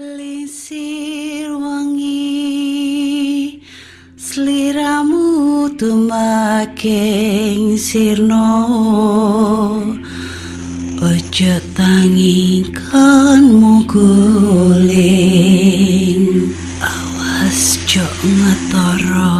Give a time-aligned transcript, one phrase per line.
[0.00, 3.60] Lisir wangi
[4.16, 8.48] Seliramu tumaking sirno.
[11.04, 14.08] Ojo tangi kan muguling
[16.80, 19.36] Awas jok ngetoro.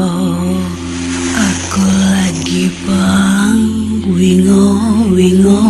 [1.41, 3.65] Aku lagi bang
[4.13, 4.77] wingo
[5.17, 5.65] wingo.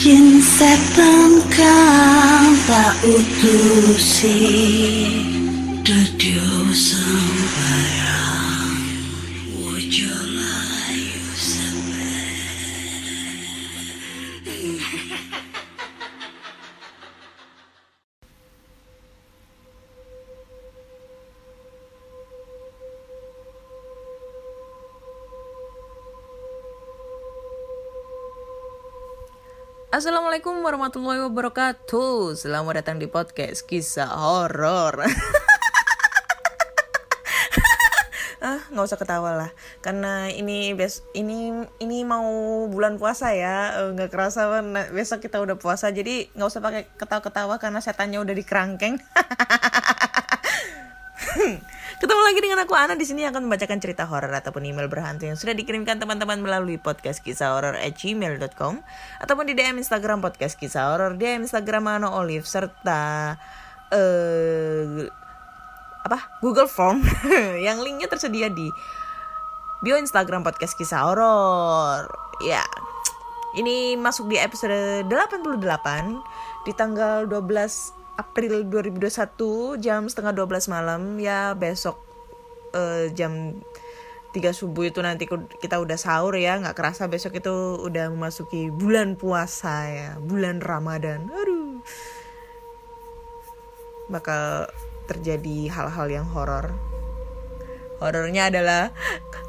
[0.00, 3.94] Jin setan kang tak Dudio
[29.94, 32.34] Assalamualaikum warahmatullahi wabarakatuh.
[32.34, 35.06] Selamat datang di podcast kisah horor.
[38.42, 39.54] ah, nggak usah ketawa lah,
[39.86, 42.26] karena ini bes ini ini mau
[42.66, 47.62] bulan puasa ya, Eh, nggak kerasa besok kita udah puasa, jadi nggak usah pakai ketawa-ketawa
[47.62, 48.98] karena setannya udah dikerangkeng.
[52.04, 55.40] Ketemu lagi dengan aku Ana di sini akan membacakan cerita horor ataupun email berhantu yang
[55.40, 58.84] sudah dikirimkan teman-teman melalui podcast kisah horor at gmail.com
[59.24, 63.32] ataupun di DM Instagram podcast kisah horor, DM Instagram Ano Olive serta
[63.88, 65.08] eh
[66.04, 67.00] apa Google Form
[67.72, 68.68] yang linknya tersedia di
[69.80, 72.04] bio Instagram podcast kisah horor.
[72.44, 72.68] Ya,
[73.56, 75.56] ini masuk di episode 88
[76.68, 81.18] di tanggal 12 April 2021 jam setengah 12 malam.
[81.18, 81.98] Ya besok
[82.74, 83.58] eh, jam
[84.34, 85.26] 3 subuh itu nanti
[85.62, 86.58] kita udah sahur ya.
[86.58, 90.10] Nggak kerasa besok itu udah memasuki bulan puasa ya.
[90.22, 91.30] Bulan Ramadan.
[91.30, 91.82] Aduh.
[94.10, 94.70] Bakal
[95.10, 96.74] terjadi hal-hal yang horor.
[98.02, 98.90] Horornya adalah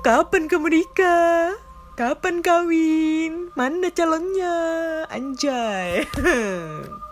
[0.06, 1.58] kapan kamu nikah?
[1.96, 3.56] Kapan kawin?
[3.56, 4.56] Mana calonnya?
[5.08, 6.04] Anjay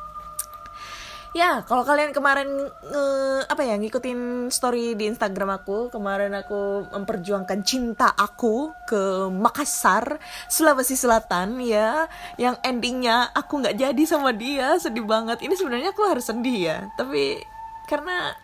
[1.34, 7.66] Ya, kalau kalian kemarin nge- apa ya ngikutin story di Instagram aku, kemarin aku memperjuangkan
[7.66, 12.06] cinta aku ke Makassar, Sulawesi Selatan ya,
[12.38, 15.42] yang endingnya aku nggak jadi sama dia, sedih banget.
[15.42, 17.42] Ini sebenarnya aku harus sedih ya, tapi
[17.90, 18.38] karena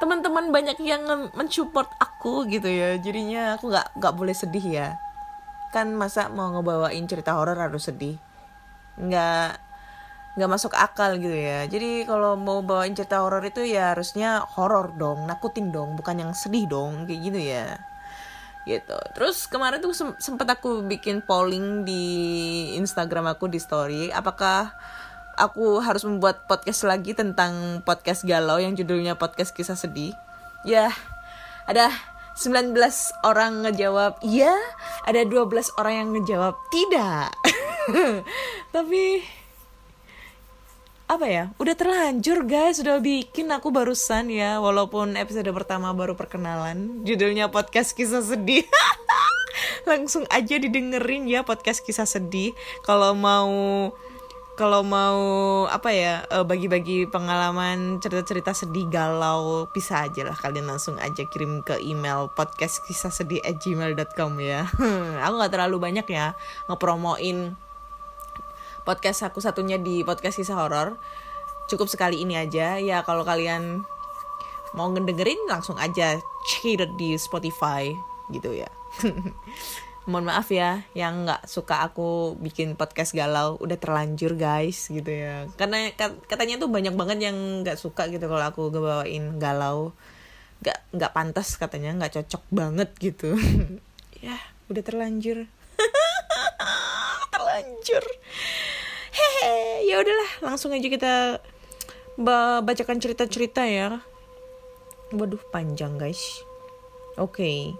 [0.00, 1.04] teman-teman banyak yang
[1.36, 4.88] mensupport aku gitu ya, jadinya aku nggak nggak boleh sedih ya.
[5.76, 8.16] Kan masa mau ngebawain cerita horor harus sedih,
[8.96, 9.67] nggak
[10.34, 11.64] nggak masuk akal gitu ya.
[11.70, 16.32] Jadi kalau mau bawain cerita horor itu ya harusnya horor dong nakutin dong bukan yang
[16.36, 17.66] sedih dong kayak gitu ya.
[18.68, 18.98] Gitu.
[19.16, 22.04] Terus kemarin tuh sem- sempet aku bikin polling di
[22.76, 24.76] Instagram aku di story apakah
[25.38, 30.12] aku harus membuat podcast lagi tentang podcast galau yang judulnya podcast kisah sedih?
[30.66, 30.92] Ya
[31.64, 31.90] ada
[32.38, 32.78] 19
[33.26, 34.54] orang ngejawab iya
[35.02, 37.34] ada 12 orang yang ngejawab tidak.
[38.74, 39.24] Tapi
[41.08, 42.78] apa ya udah terlanjur guys.
[42.84, 47.02] Udah bikin aku barusan ya walaupun episode pertama baru perkenalan.
[47.02, 48.68] Judulnya podcast kisah sedih.
[49.90, 52.52] Langsung aja didengerin ya podcast kisah sedih.
[52.84, 53.48] Kalau mau
[54.58, 55.22] kalau mau
[55.70, 60.36] apa ya eh, bagi-bagi pengalaman cerita-cerita sedih galau bisa aja lah.
[60.36, 64.68] Kalian langsung aja kirim ke email podcast kisah sedih at gmail.com ya.
[65.24, 66.36] Aku nggak terlalu banyak ya
[66.68, 67.56] ngepromoin
[68.88, 70.96] podcast aku satunya di podcast kisah horor.
[71.68, 72.80] Cukup sekali ini aja.
[72.80, 73.84] Ya kalau kalian
[74.72, 76.16] mau ngedengerin langsung aja
[76.48, 77.92] check di Spotify.
[78.32, 78.72] Gitu ya.
[80.08, 84.88] Mohon maaf ya yang nggak suka aku bikin podcast galau udah terlanjur guys.
[84.88, 85.44] Gitu ya.
[85.60, 89.92] Karena kat- katanya tuh banyak banget yang nggak suka gitu kalau aku ngebawain galau.
[90.64, 93.36] Nggak nggak pantas katanya nggak cocok banget gitu.
[94.18, 94.34] Ya
[94.66, 95.46] udah terlanjur.
[97.30, 98.02] Terlanjur
[99.88, 101.14] ya udahlah langsung aja kita
[102.20, 104.04] ba- bacakan cerita-cerita ya.
[105.16, 106.44] Waduh panjang guys.
[107.16, 107.72] Oke.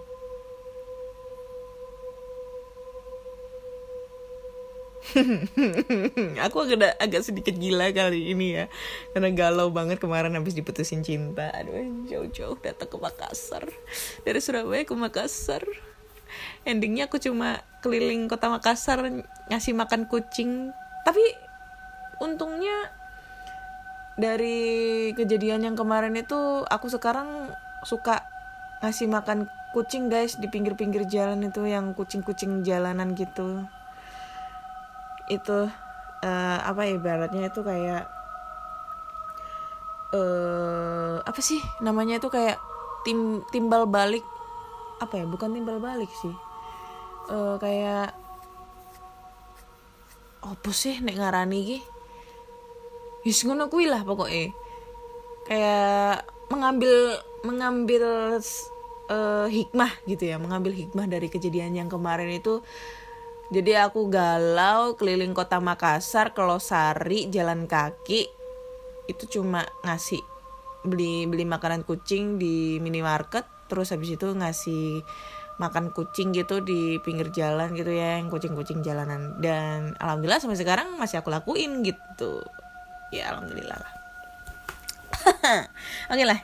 [6.48, 8.64] Aku agak agak sedikit gila kali ini ya.
[9.12, 11.52] Karena galau banget kemarin habis diputusin cinta.
[11.52, 13.68] Aduh jauh-jauh datang ke Makassar.
[14.24, 15.64] Dari Surabaya ke Makassar.
[16.64, 19.00] Endingnya aku cuma keliling kota Makassar
[19.52, 20.72] ngasih makan kucing.
[21.04, 21.47] Tapi
[22.18, 22.90] untungnya
[24.18, 27.54] dari kejadian yang kemarin itu aku sekarang
[27.86, 28.26] suka
[28.82, 33.62] ngasih makan kucing guys di pinggir-pinggir jalan itu yang kucing-kucing jalanan gitu.
[35.30, 35.70] Itu
[36.26, 38.10] eh, apa ya, ibaratnya itu kayak
[40.08, 42.58] eh apa sih namanya itu kayak
[43.06, 44.26] tim timbal balik.
[44.98, 45.24] Apa ya?
[45.30, 46.34] Bukan timbal balik sih.
[47.30, 48.16] Eh kayak
[50.42, 51.78] apa sih nek ngarani ki
[53.26, 54.54] Yus ngono kuwi lah pokoknya
[55.48, 58.04] kayak mengambil mengambil
[59.08, 62.60] eh, hikmah gitu ya mengambil hikmah dari kejadian yang kemarin itu.
[63.48, 68.28] Jadi aku galau keliling kota Makassar ke Losari jalan kaki
[69.08, 70.20] itu cuma ngasih
[70.84, 75.00] beli beli makanan kucing di minimarket terus habis itu ngasih
[75.56, 79.40] makan kucing gitu di pinggir jalan gitu ya yang kucing-kucing jalanan.
[79.40, 82.44] Dan alhamdulillah sampai sekarang masih aku lakuin gitu
[83.14, 83.98] ya alhamdulillah lah
[86.12, 86.38] Oke lah,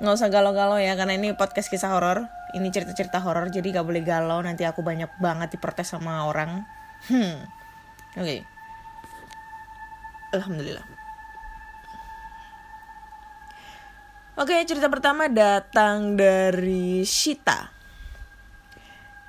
[0.00, 2.28] nggak usah galau-galau ya karena ini podcast kisah horor.
[2.50, 4.42] Ini cerita-cerita horor jadi gak boleh galau.
[4.42, 6.66] Nanti aku banyak banget diprotes sama orang.
[7.06, 7.46] Hmm.
[8.18, 8.42] Oke.
[10.34, 10.86] Alhamdulillah.
[14.40, 17.79] Oke, cerita pertama datang dari Shita.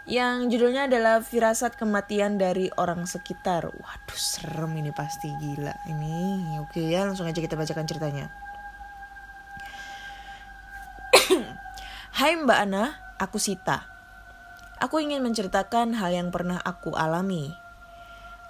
[0.09, 3.69] Yang judulnya adalah Firasat Kematian dari Orang Sekitar.
[3.69, 5.77] Waduh, serem ini pasti gila.
[5.85, 8.33] Ini oke ya, langsung aja kita bacakan ceritanya.
[12.17, 13.85] Hai Mbak Ana, aku Sita.
[14.81, 17.53] Aku ingin menceritakan hal yang pernah aku alami.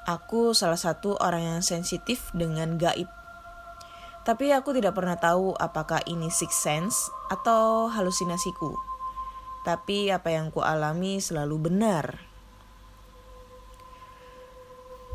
[0.07, 3.11] Aku salah satu orang yang sensitif dengan gaib.
[4.23, 8.90] Tapi aku tidak pernah tahu apakah ini six sense atau halusinasiku.
[9.61, 12.31] Tapi apa yang ku alami selalu benar.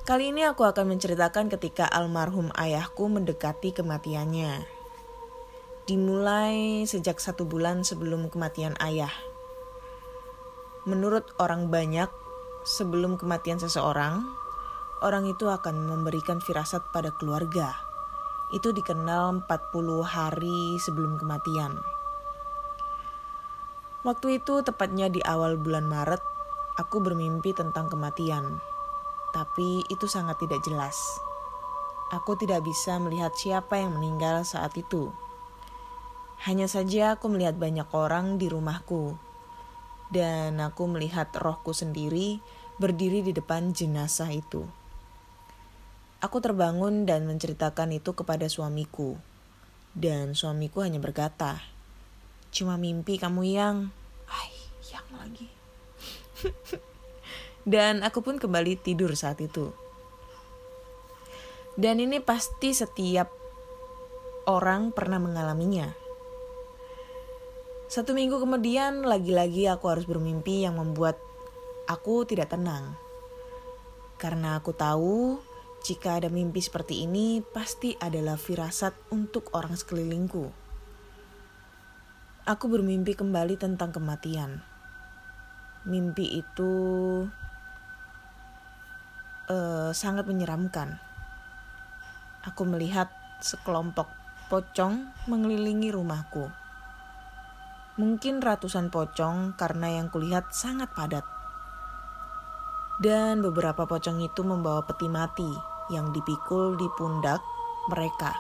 [0.06, 4.62] Kali ini aku akan menceritakan ketika almarhum ayahku mendekati kematiannya.
[5.90, 9.10] Dimulai sejak satu bulan sebelum kematian ayah.
[10.86, 12.06] Menurut orang banyak,
[12.62, 14.22] sebelum kematian seseorang,
[15.02, 17.74] orang itu akan memberikan firasat pada keluarga.
[18.54, 21.95] Itu dikenal 40 hari sebelum kematian.
[24.06, 26.22] Waktu itu tepatnya di awal bulan Maret,
[26.78, 28.62] aku bermimpi tentang kematian.
[29.34, 30.94] Tapi itu sangat tidak jelas.
[32.14, 35.10] Aku tidak bisa melihat siapa yang meninggal saat itu.
[36.46, 39.18] Hanya saja aku melihat banyak orang di rumahku.
[40.14, 42.38] Dan aku melihat rohku sendiri
[42.78, 44.70] berdiri di depan jenazah itu.
[46.22, 49.18] Aku terbangun dan menceritakan itu kepada suamiku.
[49.98, 51.74] Dan suamiku hanya berkata,
[52.56, 53.92] Cuma mimpi kamu yang...
[54.24, 54.48] Ay,
[54.88, 55.52] yang lagi.
[57.76, 59.76] dan aku pun kembali tidur saat itu.
[61.76, 63.28] Dan ini pasti setiap
[64.48, 65.92] orang pernah mengalaminya.
[67.92, 71.20] Satu minggu kemudian, lagi-lagi aku harus bermimpi yang membuat
[71.84, 72.96] aku tidak tenang.
[74.16, 75.36] Karena aku tahu
[75.84, 80.65] jika ada mimpi seperti ini, pasti adalah firasat untuk orang sekelilingku.
[82.46, 84.62] Aku bermimpi kembali tentang kematian.
[85.82, 86.74] Mimpi itu
[89.50, 90.94] eh, sangat menyeramkan.
[92.46, 93.10] Aku melihat
[93.42, 94.06] sekelompok
[94.46, 96.46] pocong mengelilingi rumahku.
[97.98, 101.26] Mungkin ratusan pocong karena yang kulihat sangat padat.
[103.02, 105.50] Dan beberapa pocong itu membawa peti mati
[105.90, 107.42] yang dipikul di pundak
[107.90, 108.38] mereka.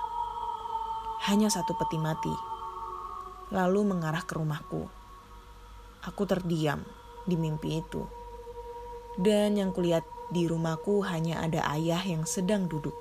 [1.26, 2.55] Hanya satu peti mati.
[3.54, 4.88] Lalu mengarah ke rumahku.
[6.06, 6.82] Aku terdiam
[7.26, 8.06] di mimpi itu.
[9.18, 12.94] Dan yang kulihat di rumahku hanya ada ayah yang sedang duduk.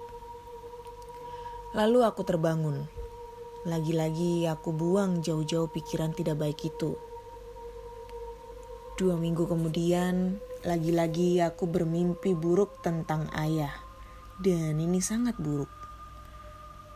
[1.75, 2.87] Lalu aku terbangun
[3.65, 6.93] lagi-lagi aku buang jauh-jauh pikiran tidak baik itu.
[8.93, 13.73] Dua minggu kemudian, lagi-lagi aku bermimpi buruk tentang ayah.
[14.37, 15.84] Dan ini sangat buruk.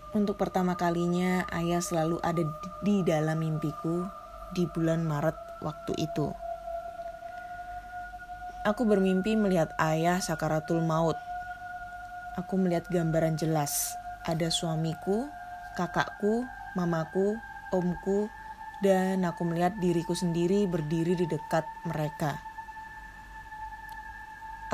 [0.09, 2.41] Untuk pertama kalinya, ayah selalu ada
[2.81, 4.09] di dalam mimpiku
[4.57, 6.33] di bulan Maret waktu itu.
[8.65, 11.15] Aku bermimpi melihat ayah sakaratul maut.
[12.41, 13.93] Aku melihat gambaran jelas.
[14.25, 15.29] Ada suamiku,
[15.77, 16.41] kakakku,
[16.73, 17.37] mamaku,
[17.69, 18.33] omku,
[18.81, 22.41] dan aku melihat diriku sendiri berdiri di dekat mereka.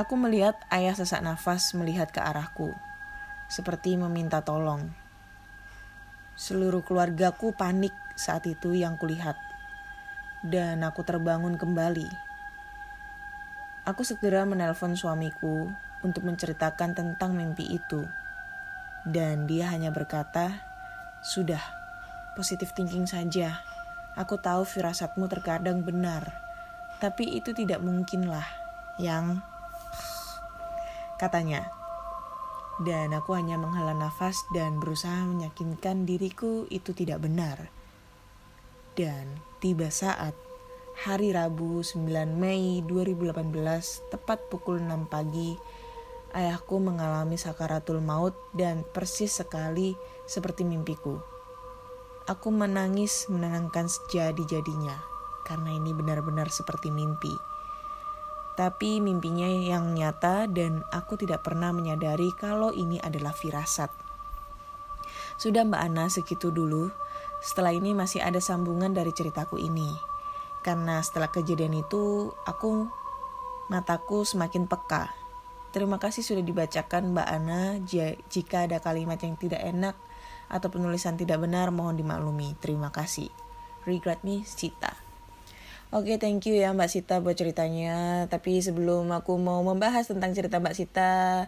[0.00, 2.72] Aku melihat ayah sesak nafas melihat ke arahku,
[3.52, 5.05] seperti meminta tolong.
[6.36, 9.40] Seluruh keluargaku panik saat itu yang kulihat,
[10.44, 12.12] dan aku terbangun kembali.
[13.88, 15.72] Aku segera menelpon suamiku
[16.04, 18.04] untuk menceritakan tentang mimpi itu,
[19.08, 20.60] dan dia hanya berkata,
[21.24, 21.64] "Sudah,
[22.36, 23.64] positif thinking saja.
[24.12, 26.36] Aku tahu firasatmu terkadang benar,
[27.00, 28.44] tapi itu tidak mungkinlah
[29.00, 29.40] yang
[31.16, 31.75] katanya.
[32.76, 37.72] Dan aku hanya menghela nafas dan berusaha meyakinkan diriku itu tidak benar.
[38.92, 40.36] Dan tiba saat
[41.04, 42.04] hari Rabu 9
[42.36, 45.56] Mei 2018 tepat pukul 6 pagi
[46.36, 49.96] ayahku mengalami sakaratul maut dan persis sekali
[50.28, 51.16] seperti mimpiku.
[52.28, 54.96] Aku menangis menenangkan sejadi-jadinya
[55.48, 57.55] karena ini benar-benar seperti mimpi.
[58.56, 63.92] Tapi mimpinya yang nyata dan aku tidak pernah menyadari kalau ini adalah firasat.
[65.36, 66.88] Sudah Mbak Ana segitu dulu.
[67.44, 69.92] Setelah ini masih ada sambungan dari ceritaku ini.
[70.64, 72.88] Karena setelah kejadian itu aku
[73.68, 75.12] mataku semakin peka.
[75.76, 77.76] Terima kasih sudah dibacakan Mbak Ana.
[78.32, 80.00] Jika ada kalimat yang tidak enak
[80.48, 82.56] atau penulisan tidak benar mohon dimaklumi.
[82.56, 83.28] Terima kasih.
[83.84, 85.05] Regret me, Cita.
[85.94, 88.26] Oke, okay, thank you ya Mbak Sita buat ceritanya.
[88.26, 91.46] Tapi sebelum aku mau membahas tentang cerita Mbak Sita,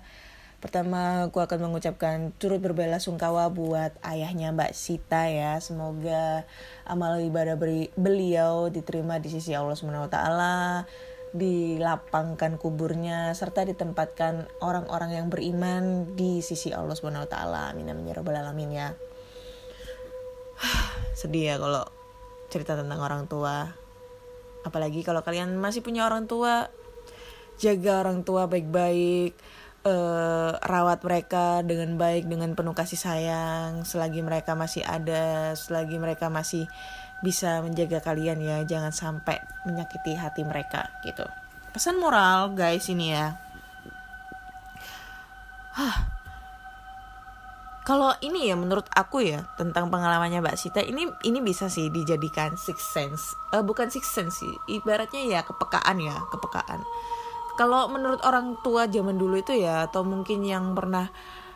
[0.62, 5.59] pertama aku akan mengucapkan turut berbela sungkawa buat ayahnya Mbak Sita ya.
[5.59, 6.47] Semoga
[6.87, 7.59] amal ibadah
[7.99, 9.75] beliau diterima di sisi Allah
[10.07, 10.87] taala,
[11.35, 16.95] dilapangkan kuburnya serta ditempatkan orang-orang yang beriman di sisi Allah
[17.26, 17.75] taala.
[17.75, 18.95] Amin amin ya rabbal alamin ya.
[21.18, 21.83] Sedih ya kalau
[22.54, 23.88] cerita tentang orang tua
[24.68, 26.68] apalagi kalau kalian masih punya orang tua
[27.58, 29.34] jaga orang tua baik-baik
[29.82, 33.82] uh, rawat mereka dengan baik dengan penuh kasih sayang.
[33.82, 36.70] Selagi mereka masih ada selagi mereka masih
[37.18, 41.26] bisa menjaga kalian ya jangan sampai menyakiti hati mereka gitu.
[41.75, 43.34] Pesan moral guys ini ya.
[45.78, 46.17] Hah,
[47.88, 52.61] kalau ini ya menurut aku ya tentang pengalamannya Mbak Sita ini ini bisa sih dijadikan
[52.61, 53.33] six sense.
[53.49, 56.85] Uh, bukan six sense sih ibaratnya ya kepekaan ya kepekaan.
[57.57, 61.09] Kalau menurut orang tua zaman dulu itu ya atau mungkin yang pernah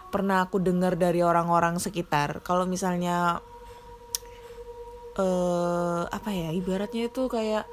[0.09, 3.45] pernah aku dengar dari orang-orang sekitar kalau misalnya
[5.21, 7.69] uh, apa ya ibaratnya itu kayak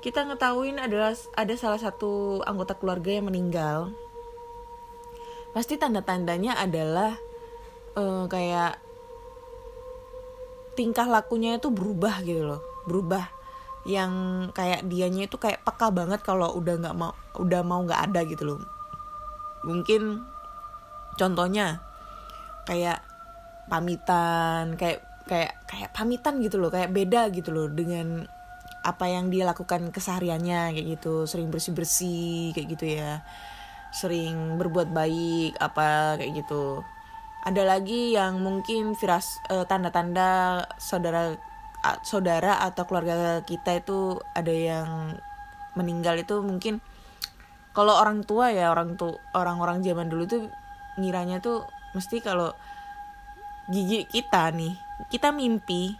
[0.00, 3.92] kita ngetahuin adalah ada salah satu anggota keluarga yang meninggal
[5.52, 7.20] pasti tanda-tandanya adalah
[7.96, 8.78] uh, kayak
[10.78, 12.60] tingkah lakunya itu berubah gitu loh.
[12.86, 13.28] Berubah.
[13.88, 14.12] Yang
[14.52, 18.42] kayak dianya itu kayak peka banget kalau udah nggak mau udah mau nggak ada gitu
[18.44, 18.60] loh.
[19.64, 20.24] Mungkin
[21.16, 21.80] contohnya
[22.68, 23.02] kayak
[23.68, 28.26] pamitan kayak kayak kayak pamitan gitu loh kayak beda gitu loh dengan
[28.80, 31.24] apa yang dia lakukan kesehariannya kayak gitu.
[31.24, 33.24] Sering bersih bersih kayak gitu ya.
[33.92, 36.84] Sering berbuat baik apa kayak gitu
[37.40, 40.28] ada lagi yang mungkin tanda eh, tanda-tanda
[40.76, 41.36] saudara
[41.80, 45.16] uh, saudara atau keluarga kita itu ada yang
[45.72, 46.84] meninggal itu mungkin
[47.72, 50.42] kalau orang tua ya orang tuh orang-orang zaman dulu tuh
[50.98, 51.64] ngiranya tuh
[51.96, 52.52] mesti kalau
[53.70, 54.74] gigi kita nih
[55.08, 55.96] kita mimpi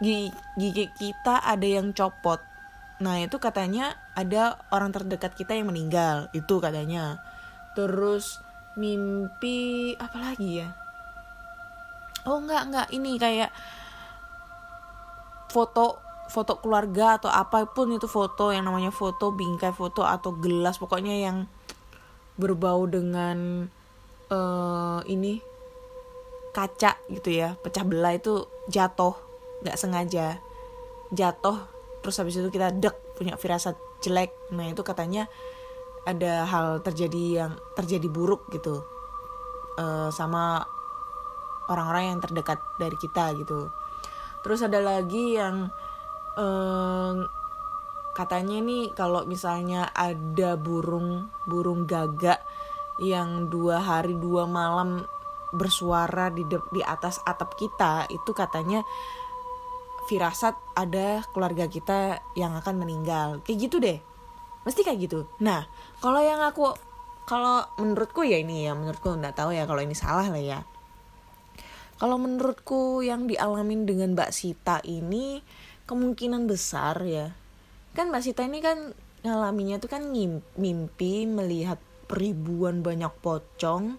[0.00, 2.40] gigi, gigi kita ada yang copot.
[3.00, 7.20] Nah itu katanya ada orang terdekat kita yang meninggal itu katanya.
[7.76, 8.40] Terus
[8.76, 10.68] mimpi apa lagi ya?
[12.28, 12.88] Oh enggak enggak.
[12.92, 13.50] Ini kayak
[15.50, 20.76] foto foto keluarga atau apa pun itu foto yang namanya foto bingkai foto atau gelas
[20.76, 21.46] pokoknya yang
[22.36, 23.70] berbau dengan
[24.28, 25.40] uh, ini
[26.52, 27.56] kaca gitu ya.
[27.56, 29.16] Pecah belah itu jatuh
[29.64, 30.36] nggak sengaja.
[31.14, 31.56] Jatuh
[32.02, 34.34] terus habis itu kita dek punya firasat jelek.
[34.52, 35.30] Nah itu katanya
[36.06, 38.86] ada hal terjadi yang terjadi buruk gitu
[39.76, 40.62] uh, sama
[41.66, 43.68] orang-orang yang terdekat dari kita gitu.
[44.46, 45.66] Terus ada lagi yang
[46.38, 47.14] uh,
[48.14, 52.40] katanya nih kalau misalnya ada burung burung gagak
[53.02, 55.04] yang dua hari dua malam
[55.52, 58.86] bersuara di de di atas atap kita itu katanya
[60.06, 63.42] firasat ada keluarga kita yang akan meninggal.
[63.42, 63.98] Kayak gitu deh
[64.66, 65.30] mesti kayak gitu.
[65.38, 65.64] Nah
[66.02, 66.74] kalau yang aku
[67.26, 70.60] kalau menurutku ya ini ya menurutku nggak tahu ya kalau ini salah lah ya.
[71.96, 75.40] Kalau menurutku yang dialamin dengan Mbak Sita ini
[75.88, 77.32] kemungkinan besar ya.
[77.96, 78.92] Kan Mbak Sita ini kan
[79.24, 80.04] ngalaminya tuh kan
[80.60, 81.80] mimpi melihat
[82.12, 83.96] ribuan banyak pocong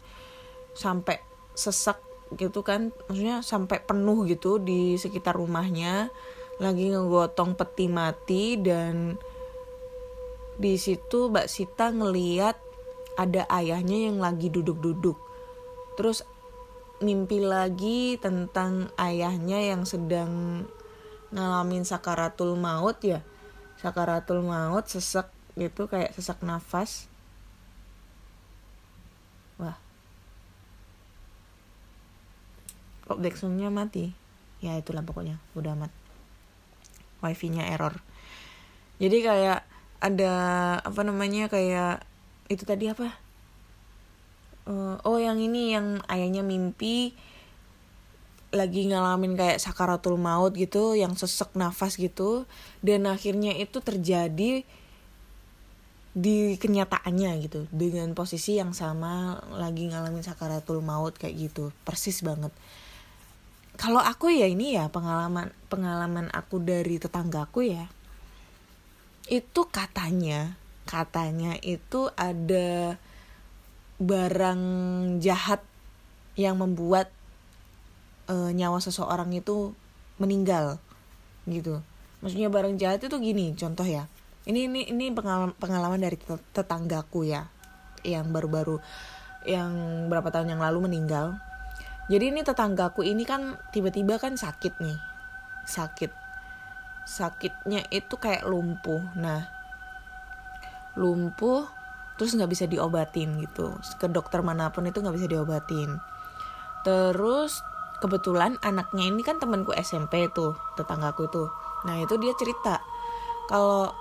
[0.78, 1.18] sampai
[1.58, 1.98] sesak
[2.38, 2.94] gitu kan.
[3.10, 6.14] Maksudnya sampai penuh gitu di sekitar rumahnya.
[6.62, 9.18] Lagi ngegotong peti mati dan
[10.58, 12.58] di situ Mbak Sita ngeliat
[13.18, 15.18] ada ayahnya yang lagi duduk-duduk.
[15.98, 16.22] Terus
[17.02, 20.66] mimpi lagi tentang ayahnya yang sedang
[21.34, 23.22] ngalamin sakaratul maut ya.
[23.78, 27.10] Sakaratul maut sesek gitu kayak sesak nafas.
[29.58, 29.78] Wah,
[33.08, 33.24] kok
[33.72, 34.12] mati
[34.60, 35.92] ya itulah pokoknya udah amat
[37.24, 37.96] wifi-nya error
[39.00, 39.60] jadi kayak
[39.98, 40.34] ada
[40.82, 42.06] apa namanya kayak
[42.48, 43.18] itu tadi apa?
[44.68, 47.16] Eh, oh yang ini yang ayahnya mimpi
[48.52, 52.48] lagi ngalamin kayak sakaratul maut gitu yang sesek nafas gitu
[52.80, 54.64] dan akhirnya itu terjadi
[56.18, 62.52] di kenyataannya gitu dengan posisi yang sama lagi ngalamin sakaratul maut kayak gitu persis banget.
[63.78, 67.86] Kalau aku ya ini ya pengalaman pengalaman aku dari tetanggaku ya
[69.28, 70.56] itu katanya
[70.88, 72.96] katanya itu ada
[74.00, 74.62] barang
[75.20, 75.60] jahat
[76.40, 77.12] yang membuat
[78.32, 79.76] eh, nyawa seseorang itu
[80.16, 80.80] meninggal
[81.44, 81.84] gitu.
[82.24, 84.08] Maksudnya barang jahat itu gini contoh ya.
[84.48, 87.52] Ini ini ini pengalaman pengalaman dari tet- tetanggaku ya
[88.08, 88.80] yang baru-baru
[89.44, 89.72] yang
[90.08, 91.36] berapa tahun yang lalu meninggal.
[92.08, 94.96] Jadi ini tetanggaku ini kan tiba-tiba kan sakit nih
[95.68, 96.27] sakit
[97.08, 99.00] sakitnya itu kayak lumpuh.
[99.16, 99.48] Nah
[101.00, 101.64] lumpuh
[102.20, 103.72] terus nggak bisa diobatin gitu.
[103.96, 105.96] Ke dokter mana pun itu nggak bisa diobatin.
[106.84, 107.64] Terus
[108.04, 111.48] kebetulan anaknya ini kan temanku SMP tuh tetanggaku tuh.
[111.88, 112.84] Nah itu dia cerita
[113.48, 113.96] kalau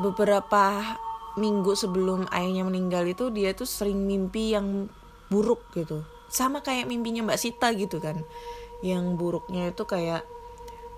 [0.00, 0.96] beberapa
[1.38, 4.88] minggu sebelum ayahnya meninggal itu dia tuh sering mimpi yang
[5.28, 6.02] buruk gitu.
[6.32, 8.22] Sama kayak mimpinya Mbak Sita gitu kan.
[8.80, 10.22] Yang buruknya itu kayak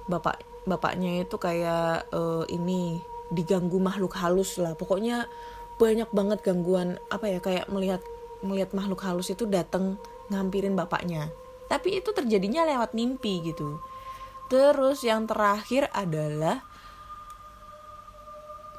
[0.09, 3.00] bapak bapaknya itu kayak eh, ini
[3.30, 4.74] diganggu makhluk halus lah.
[4.74, 5.30] Pokoknya
[5.80, 8.02] banyak banget gangguan apa ya kayak melihat
[8.44, 9.96] melihat makhluk halus itu datang
[10.28, 11.32] ngampirin bapaknya.
[11.70, 13.78] Tapi itu terjadinya lewat mimpi gitu.
[14.50, 16.66] Terus yang terakhir adalah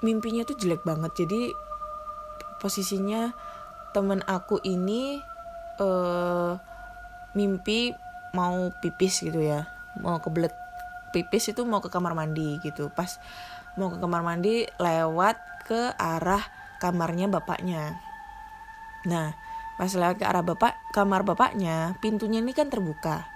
[0.03, 1.23] mimpinya tuh jelek banget.
[1.23, 1.50] Jadi
[2.59, 3.31] posisinya
[3.95, 5.17] temen aku ini
[5.79, 6.53] eh
[7.31, 7.95] mimpi
[8.35, 9.67] mau pipis gitu ya
[10.00, 10.51] mau kebelet
[11.11, 12.89] pipis itu mau ke kamar mandi gitu.
[12.91, 13.19] Pas
[13.75, 16.43] mau ke kamar mandi lewat ke arah
[16.81, 17.95] kamarnya bapaknya.
[19.07, 19.35] Nah
[19.79, 23.27] pas lewat ke arah bapak kamar bapaknya pintunya ini kan terbuka.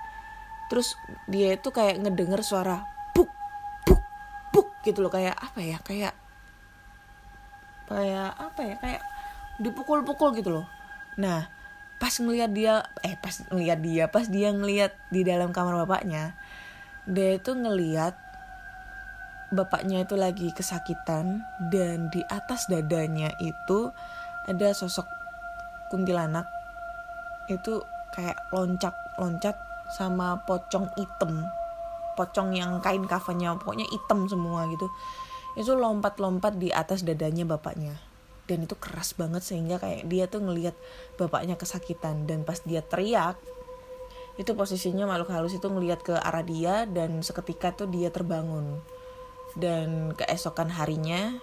[0.67, 0.97] Terus
[1.29, 2.83] dia itu kayak ngedenger suara
[3.13, 3.29] buk
[3.85, 4.01] buk
[4.51, 5.11] buk gitu loh.
[5.13, 5.77] Kayak apa ya?
[5.85, 6.13] Kayak
[7.85, 8.75] kayak apa ya?
[8.81, 9.03] Kayak
[9.61, 10.67] dipukul-pukul gitu loh.
[11.15, 11.47] Nah
[11.95, 16.35] pas ngelihat dia eh pas ngelihat dia pas dia ngelihat di dalam kamar bapaknya
[17.05, 18.17] dia itu ngelihat
[19.53, 23.93] bapaknya itu lagi kesakitan dan di atas dadanya itu
[24.49, 25.05] ada sosok
[25.93, 26.49] kuntilanak.
[27.45, 27.85] Itu
[28.17, 29.53] kayak loncat loncat
[29.93, 31.45] sama pocong hitam.
[32.17, 34.89] Pocong yang kain kafannya pokoknya hitam semua gitu.
[35.55, 37.93] Itu lompat-lompat di atas dadanya bapaknya.
[38.45, 40.73] Dan itu keras banget sehingga kayak dia tuh ngelihat
[41.21, 42.25] bapaknya kesakitan.
[42.25, 43.37] Dan pas dia teriak
[44.35, 48.83] itu posisinya makhluk halus itu ngelihat ke arah dia dan seketika tuh dia terbangun.
[49.55, 51.39] Dan keesokan harinya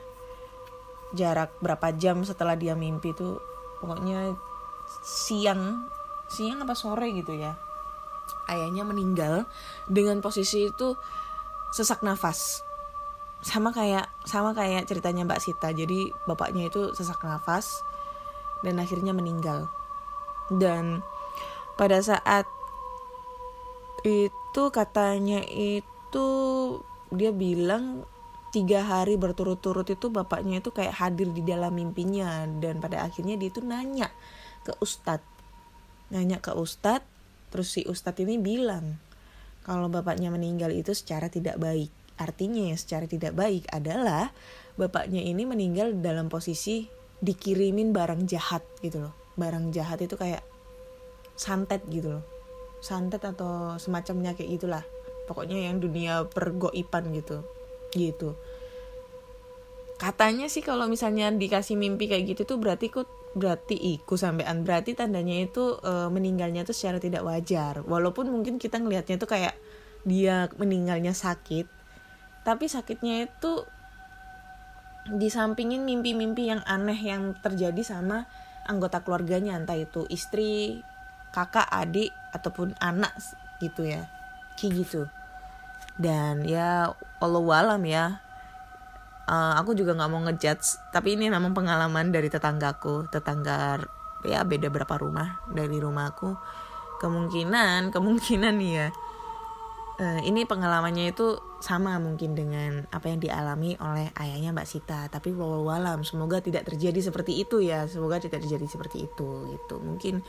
[1.16, 3.40] jarak berapa jam setelah dia mimpi tuh
[3.80, 4.36] pokoknya
[5.04, 5.88] siang
[6.28, 7.52] siang apa sore gitu ya
[8.48, 9.44] ayahnya meninggal
[9.86, 10.96] dengan posisi itu
[11.72, 12.64] sesak nafas.
[13.42, 15.74] Sama kayak sama kayak ceritanya Mbak Sita.
[15.74, 17.82] Jadi bapaknya itu sesak nafas
[18.62, 19.66] dan akhirnya meninggal.
[20.52, 21.02] Dan
[21.74, 22.46] pada saat
[24.02, 26.28] itu katanya itu
[27.14, 28.02] dia bilang
[28.50, 32.42] tiga hari berturut-turut itu bapaknya itu kayak hadir di dalam mimpinya.
[32.58, 34.10] Dan pada akhirnya dia itu nanya
[34.66, 35.24] ke ustadz.
[36.10, 37.06] Nanya ke ustadz
[37.54, 38.96] terus si ustadz ini bilang
[39.62, 41.88] kalau bapaknya meninggal itu secara tidak baik.
[42.18, 44.34] Artinya yang secara tidak baik adalah
[44.74, 46.90] bapaknya ini meninggal dalam posisi
[47.22, 49.14] dikirimin barang jahat gitu loh.
[49.38, 50.44] Barang jahat itu kayak
[51.38, 52.41] santet gitu loh
[52.82, 54.84] santet atau semacamnya kayak gitulah.
[55.30, 57.46] Pokoknya yang dunia pergoipan gitu.
[57.94, 58.34] Gitu.
[59.96, 63.06] Katanya sih kalau misalnya dikasih mimpi kayak gitu tuh berarti kok
[63.38, 64.66] berarti iku sampean.
[64.66, 67.86] Berarti tandanya itu e, meninggalnya tuh secara tidak wajar.
[67.86, 69.54] Walaupun mungkin kita ngelihatnya tuh kayak
[70.02, 71.82] dia meninggalnya sakit
[72.42, 73.62] tapi sakitnya itu
[75.06, 78.26] disampingin mimpi-mimpi yang aneh yang terjadi sama
[78.66, 79.58] anggota keluarganya.
[79.58, 80.82] Entah itu istri
[81.34, 83.12] kakak adik ataupun anak
[83.62, 84.08] gitu ya.
[84.58, 85.02] Kayak gitu.
[85.96, 88.18] Dan ya Allah alam ya
[89.28, 93.08] uh, aku juga nggak mau ngejudge tapi ini memang pengalaman dari tetanggaku.
[93.12, 93.80] Tetangga
[94.22, 96.34] ya beda berapa rumah dari rumahku
[97.02, 98.88] kemungkinan kemungkinan nih ya.
[100.02, 105.06] Uh, ini pengalamannya itu sama mungkin dengan apa yang dialami oleh ayahnya Mbak Sita.
[105.06, 107.86] Tapi walau semoga tidak terjadi seperti itu ya.
[107.86, 109.78] Semoga tidak terjadi seperti itu gitu.
[109.78, 110.24] Mungkin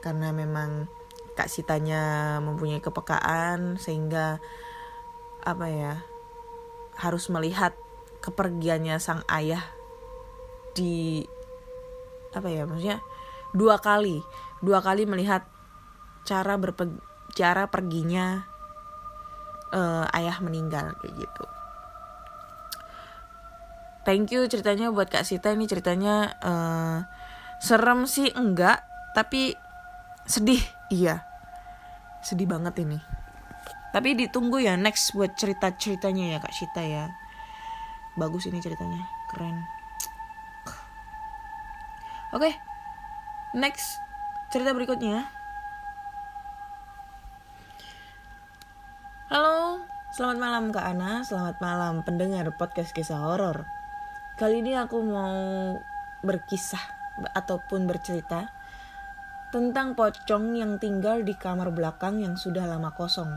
[0.00, 0.88] karena memang
[1.32, 4.38] Kak Sitanya mempunyai kepekaan sehingga
[5.42, 5.94] apa ya
[7.00, 7.72] harus melihat
[8.22, 9.64] kepergiannya sang ayah
[10.76, 11.24] di
[12.32, 13.02] apa ya maksudnya
[13.52, 14.22] dua kali
[14.64, 15.44] dua kali melihat
[16.22, 16.88] cara berpe
[17.34, 18.46] cara perginya
[19.72, 21.44] uh, ayah meninggal kayak gitu.
[24.02, 26.98] Thank you ceritanya buat Kak Sita ini ceritanya uh,
[27.62, 28.82] serem sih enggak
[29.14, 29.54] tapi
[30.26, 31.24] sedih iya.
[32.20, 33.00] Sedih banget ini.
[33.92, 37.08] Tapi ditunggu ya next buat cerita ceritanya ya Kak Sita ya.
[38.16, 39.00] Bagus ini ceritanya
[39.32, 39.64] keren.
[42.32, 42.52] Oke okay.
[43.56, 44.00] next
[44.48, 45.28] cerita berikutnya.
[49.32, 49.80] Halo,
[50.12, 53.64] selamat malam Kak Ana, selamat malam pendengar podcast kisah horor.
[54.36, 55.76] Kali ini aku mau
[56.24, 56.80] berkisah
[57.36, 58.61] ataupun bercerita
[59.52, 63.28] tentang pocong yang tinggal di kamar belakang yang sudah lama kosong.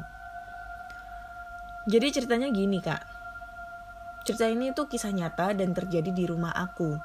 [1.91, 3.03] Jadi ceritanya gini kak,
[4.23, 6.95] cerita ini tuh kisah nyata dan terjadi di rumah aku.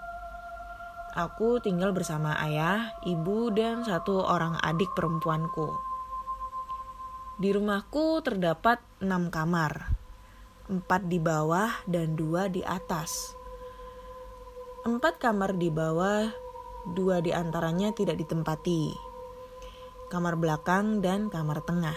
[1.10, 5.74] Aku tinggal bersama ayah, ibu, dan satu orang adik perempuanku.
[7.42, 9.90] Di rumahku terdapat enam kamar,
[10.70, 13.34] empat di bawah dan dua di atas.
[14.86, 16.30] Empat kamar di bawah,
[16.86, 18.94] dua di antaranya tidak ditempati.
[20.08, 21.96] Kamar belakang dan kamar tengah.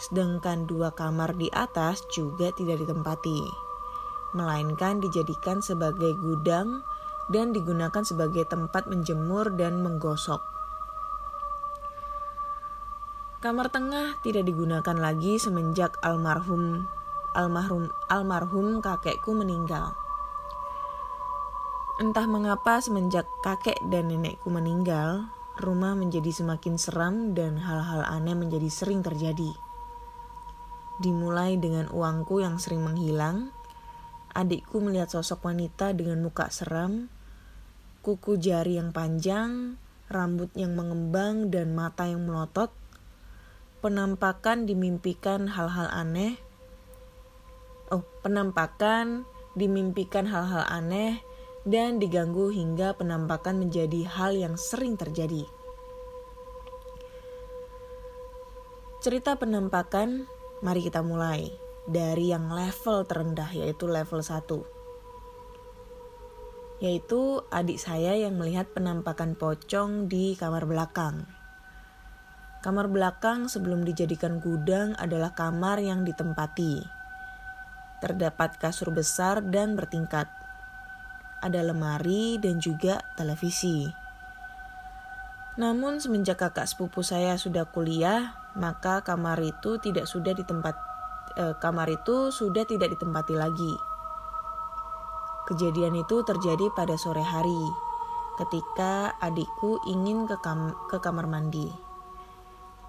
[0.00, 3.40] Sedangkan dua kamar di atas juga tidak ditempati,
[4.32, 6.80] melainkan dijadikan sebagai gudang
[7.28, 10.40] dan digunakan sebagai tempat menjemur dan menggosok.
[13.44, 16.84] Kamar tengah tidak digunakan lagi semenjak almarhum
[17.32, 19.99] almarhum almarhum kakekku meninggal.
[22.00, 25.28] Entah mengapa semenjak kakek dan nenekku meninggal,
[25.60, 29.52] rumah menjadi semakin seram dan hal-hal aneh menjadi sering terjadi.
[31.04, 33.52] Dimulai dengan uangku yang sering menghilang,
[34.32, 37.12] adikku melihat sosok wanita dengan muka seram,
[38.00, 39.76] kuku jari yang panjang,
[40.08, 42.72] rambut yang mengembang dan mata yang melotot,
[43.84, 46.40] penampakan dimimpikan hal-hal aneh.
[47.92, 51.28] Oh, penampakan dimimpikan hal-hal aneh
[51.68, 55.44] dan diganggu hingga penampakan menjadi hal yang sering terjadi.
[59.00, 60.28] Cerita penampakan,
[60.60, 61.48] mari kita mulai
[61.88, 64.44] dari yang level terendah yaitu level 1.
[66.84, 71.28] Yaitu adik saya yang melihat penampakan pocong di kamar belakang.
[72.60, 76.84] Kamar belakang sebelum dijadikan gudang adalah kamar yang ditempati.
[78.04, 80.39] Terdapat kasur besar dan bertingkat.
[81.40, 83.88] Ada lemari dan juga televisi.
[85.56, 90.76] Namun semenjak kakak sepupu saya sudah kuliah, maka kamar itu tidak sudah ditempat
[91.36, 93.74] eh, kamar itu sudah tidak ditempati lagi.
[95.50, 97.90] Kejadian itu terjadi pada sore hari
[98.40, 101.68] ketika adikku ingin ke, kam ke kamar mandi.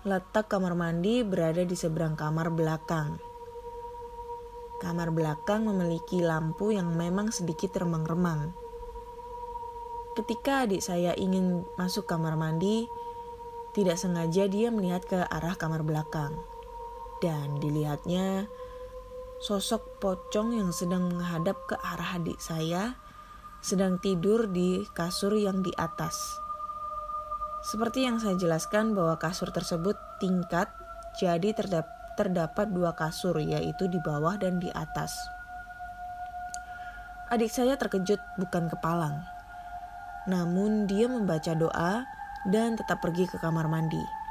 [0.08, 3.20] Letak kamar mandi berada di seberang kamar belakang.
[4.82, 8.50] Kamar belakang memiliki lampu yang memang sedikit remang-remang.
[10.18, 12.90] Ketika adik saya ingin masuk kamar mandi,
[13.78, 16.34] tidak sengaja dia melihat ke arah kamar belakang.
[17.22, 18.50] Dan dilihatnya
[19.38, 22.98] sosok pocong yang sedang menghadap ke arah adik saya
[23.62, 26.18] sedang tidur di kasur yang di atas.
[27.62, 30.74] Seperti yang saya jelaskan bahwa kasur tersebut tingkat,
[31.22, 35.18] jadi terdap terdapat dua kasur yaitu di bawah dan di atas.
[37.34, 39.26] Adik saya terkejut bukan kepalang.
[40.30, 42.06] Namun dia membaca doa
[42.46, 44.22] dan tetap pergi ke kamar mandi.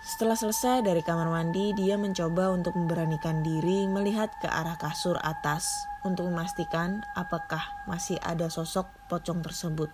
[0.00, 5.84] Setelah selesai dari kamar mandi, dia mencoba untuk memberanikan diri melihat ke arah kasur atas
[6.00, 9.92] untuk memastikan apakah masih ada sosok pocong tersebut.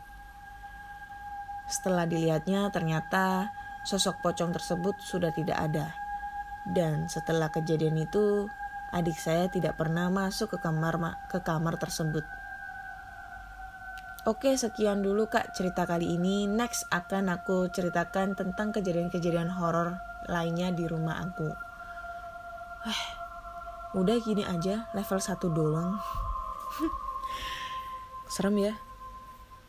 [1.66, 3.50] Setelah dilihatnya, ternyata
[3.82, 6.05] sosok pocong tersebut sudah tidak ada.
[6.66, 8.50] Dan setelah kejadian itu,
[8.90, 10.98] adik saya tidak pernah masuk ke kamar
[11.30, 12.26] ke kamar tersebut.
[14.26, 16.50] Oke, sekian dulu Kak cerita kali ini.
[16.50, 21.46] Next akan aku ceritakan tentang kejadian-kejadian horor lainnya di rumah aku.
[22.90, 23.02] Eh,
[23.94, 25.94] udah gini aja, level 1 doang.
[28.34, 28.74] Serem ya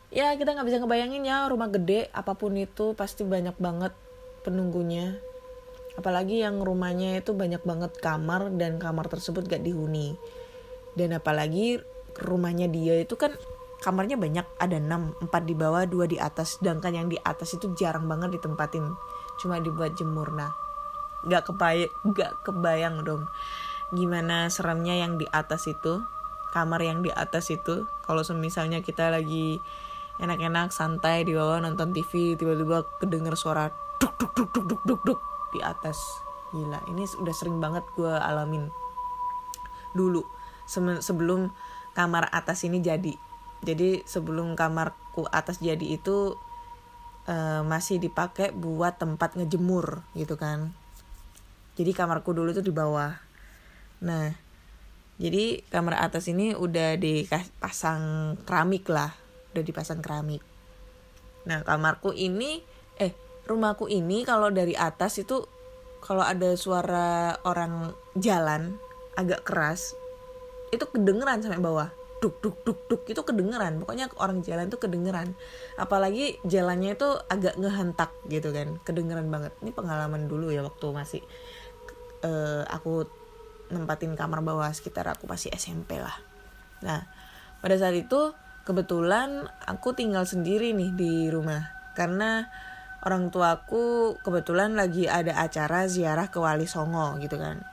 [0.08, 3.92] ya kita nggak bisa ngebayangin ya rumah gede apa pun itu pasti banyak banget
[4.40, 5.20] penunggunya
[5.98, 10.14] apalagi yang rumahnya itu banyak banget kamar dan kamar tersebut gak dihuni.
[10.94, 11.82] Dan apalagi
[12.22, 13.34] rumahnya dia itu kan
[13.82, 16.62] kamarnya banyak ada 6 4 di bawah dua di atas.
[16.62, 18.86] Sedangkan yang di atas itu jarang banget ditempatin
[19.42, 20.30] cuma dibuat jemur.
[20.30, 20.54] Nah
[21.26, 23.26] nggak kebayang nggak kebayang dong
[23.90, 25.98] gimana seremnya yang di atas itu
[26.54, 27.90] kamar yang di atas itu.
[28.06, 29.58] Kalau semisalnya kita lagi
[30.22, 35.00] enak-enak santai di bawah nonton TV tiba-tiba kedenger suara duk duk duk duk duk duk
[35.02, 35.20] duk
[35.52, 35.98] di atas.
[36.48, 38.72] Gila ini udah sering banget gue alamin.
[39.92, 40.24] Dulu
[41.00, 41.52] sebelum
[41.92, 43.12] kamar atas ini jadi.
[43.58, 46.38] Jadi sebelum kamarku atas jadi itu
[47.26, 50.72] eh, masih dipakai buat tempat ngejemur gitu kan.
[51.74, 53.12] Jadi kamarku dulu tuh di bawah.
[54.02, 54.30] Nah
[55.18, 59.10] jadi kamar atas ini udah dipasang keramik lah.
[59.52, 60.40] Udah dipasang keramik.
[61.50, 62.62] Nah kamarku ini
[62.98, 63.10] eh
[63.48, 65.48] rumahku ini kalau dari atas itu
[66.04, 68.78] kalau ada suara orang jalan
[69.18, 69.98] agak keras
[70.70, 71.88] itu kedengeran sampai bawah.
[72.18, 73.78] Duk duk duk duk itu kedengeran.
[73.82, 75.34] Pokoknya orang jalan tuh kedengeran.
[75.78, 78.78] Apalagi jalannya itu agak ngehentak gitu kan.
[78.82, 79.54] Kedengeran banget.
[79.62, 81.22] Ini pengalaman dulu ya waktu masih
[82.22, 83.06] eh, aku
[83.68, 86.14] nempatin kamar bawah sekitar aku masih SMP lah.
[86.82, 87.06] Nah
[87.58, 88.34] pada saat itu
[88.66, 91.70] kebetulan aku tinggal sendiri nih di rumah.
[91.94, 92.46] Karena
[93.08, 97.64] orang tuaku kebetulan lagi ada acara ziarah ke Wali Songo gitu kan.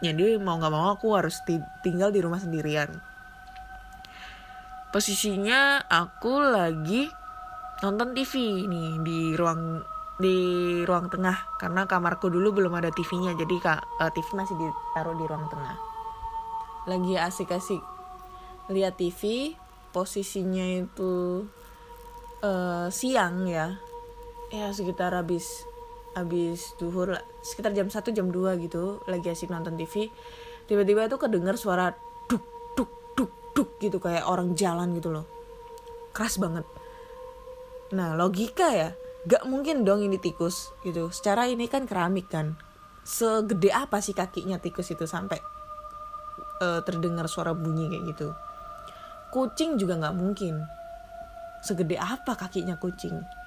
[0.00, 2.88] Jadi mau nggak mau aku harus ti- tinggal di rumah sendirian.
[4.88, 7.04] Posisinya aku lagi
[7.84, 9.84] nonton TV nih di ruang
[10.16, 10.36] di
[10.88, 11.60] ruang tengah.
[11.60, 15.76] Karena kamarku dulu belum ada TV-nya jadi kak eh, TV masih ditaruh di ruang tengah.
[16.88, 17.84] Lagi asik-asik
[18.72, 19.52] lihat TV
[19.92, 21.44] posisinya itu
[22.40, 23.89] eh, siang ya
[24.50, 25.62] ya sekitar habis
[26.18, 30.10] habis duhur lah, sekitar jam 1 jam 2 gitu lagi asik nonton TV
[30.66, 31.94] tiba-tiba tuh kedengar suara
[32.26, 32.42] duk
[32.74, 35.26] duk duk duk gitu kayak orang jalan gitu loh.
[36.10, 36.66] Keras banget.
[37.94, 38.90] Nah logika ya
[39.26, 41.14] gak mungkin dong ini tikus gitu.
[41.14, 42.58] Secara ini kan keramik kan.
[43.06, 45.38] Segede apa sih kakinya tikus itu sampai
[46.62, 48.28] eh, terdengar suara bunyi kayak gitu?
[49.30, 50.58] Kucing juga nggak mungkin.
[51.62, 53.39] Segede apa kakinya kucing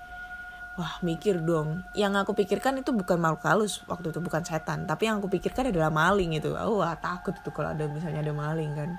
[0.73, 1.85] wah mikir dong.
[1.93, 4.89] Yang aku pikirkan itu bukan makhluk halus waktu itu bukan setan.
[4.89, 6.53] Tapi yang aku pikirkan adalah maling itu.
[6.57, 8.89] Oh, wah takut itu kalau ada misalnya ada maling kan.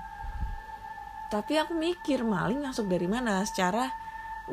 [1.35, 3.43] Tapi aku mikir maling masuk dari mana?
[3.43, 3.91] Secara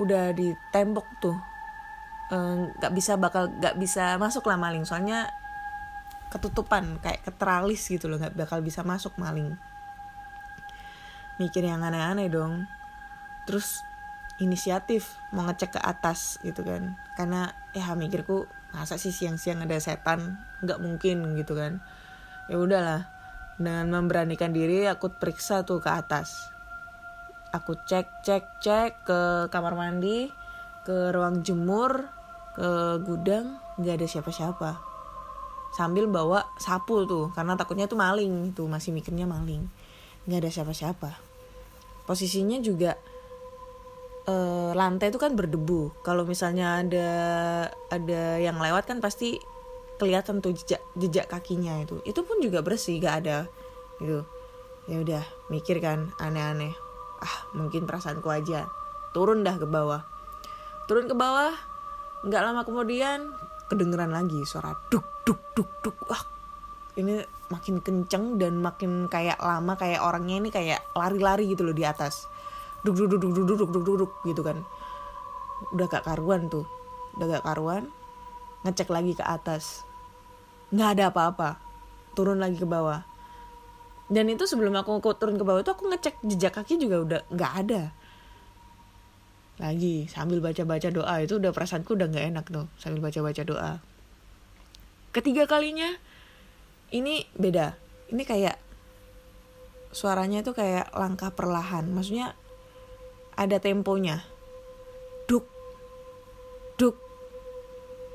[0.01, 1.37] udah di tembok tuh.
[2.33, 4.81] Eh, nggak bisa bakal nggak bisa masuk lah maling.
[4.81, 5.29] Soalnya
[6.33, 8.17] ketutupan kayak keteralis gitu loh.
[8.17, 9.53] Nggak bakal bisa masuk maling.
[11.37, 12.65] Mikir yang aneh-aneh dong.
[13.45, 13.85] Terus
[14.41, 16.97] inisiatif mau ngecek ke atas gitu kan.
[17.13, 20.41] Karena ya mikirku masa sih siang-siang ada setan?
[20.65, 21.77] Nggak mungkin gitu kan.
[22.49, 23.05] Ya udahlah
[23.61, 26.49] dengan memberanikan diri aku periksa tuh ke atas.
[27.53, 29.19] Aku cek cek cek ke
[29.53, 30.33] kamar mandi
[30.81, 32.09] ke ruang jemur
[32.57, 34.71] ke gudang nggak ada siapa-siapa.
[35.71, 39.69] Sambil bawa sapu tuh karena takutnya tuh maling tuh masih mikirnya maling.
[40.25, 41.11] Nggak ada siapa-siapa.
[42.09, 42.97] Posisinya juga
[44.31, 45.91] eh, lantai itu kan berdebu.
[45.99, 47.09] Kalau misalnya ada
[47.91, 49.35] ada yang lewat kan pasti
[49.99, 51.99] kelihatan tuh jejak jejak kakinya itu.
[52.07, 53.51] Itu pun juga bersih gak ada
[53.99, 54.23] gitu.
[54.89, 56.73] Ya udah mikir kan aneh-aneh.
[57.21, 58.65] Ah mungkin perasaanku aja.
[59.13, 60.01] Turun dah ke bawah.
[60.89, 61.53] Turun ke bawah
[62.21, 63.33] nggak lama kemudian
[63.65, 65.97] kedengeran lagi suara duk duk duk duk.
[66.09, 66.23] Wah
[66.97, 71.83] ini makin kenceng dan makin kayak lama kayak orangnya ini kayak lari-lari gitu loh di
[71.83, 72.31] atas
[72.81, 74.61] duduk duduk duduk duduk duduk duduk gitu kan.
[75.73, 76.65] Udah gak karuan tuh.
[77.17, 77.89] Udah gak karuan
[78.61, 79.85] ngecek lagi ke atas.
[80.69, 81.49] Nggak ada apa-apa.
[82.13, 83.03] Turun lagi ke bawah.
[84.11, 87.53] Dan itu sebelum aku turun ke bawah itu aku ngecek jejak kaki juga udah nggak
[87.65, 87.81] ada.
[89.61, 91.15] Lagi sambil baca-baca doa.
[91.23, 93.71] Itu udah perasaanku udah nggak enak tuh sambil baca-baca doa.
[95.15, 95.95] Ketiga kalinya
[96.91, 97.75] ini beda.
[98.11, 98.59] Ini kayak
[99.95, 101.87] suaranya itu kayak langkah perlahan.
[101.87, 102.35] Maksudnya
[103.41, 104.21] ada temponya.
[105.25, 105.49] Duk
[106.77, 106.95] duk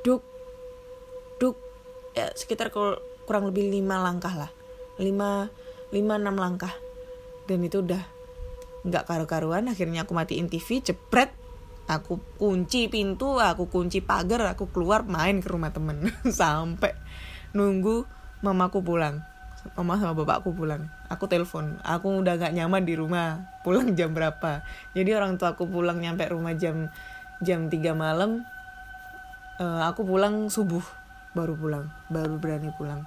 [0.06, 0.22] duk
[1.42, 1.56] duk.
[2.14, 4.50] Ya sekitar kur- kurang lebih lima langkah lah.
[5.02, 5.50] Lima
[5.90, 6.72] lima enam langkah.
[7.50, 8.02] Dan itu udah
[8.86, 9.66] nggak karu-karuan.
[9.66, 11.34] Akhirnya aku matiin TV cepret
[11.86, 16.06] aku kunci pintu aku kunci pagar aku keluar main ke rumah temen.
[16.30, 16.94] Sampai
[17.50, 18.06] nunggu
[18.46, 19.35] mamaku pulang
[19.74, 20.86] mama sama bapakku pulang.
[21.10, 21.80] Aku telepon.
[21.82, 23.42] Aku udah nggak nyaman di rumah.
[23.66, 24.62] Pulang jam berapa?
[24.94, 26.92] Jadi orang tua aku pulang nyampe rumah jam
[27.42, 28.46] jam 3 malam.
[29.58, 30.82] Eh, aku pulang subuh.
[31.34, 31.90] Baru pulang.
[32.06, 33.02] Baru berani pulang.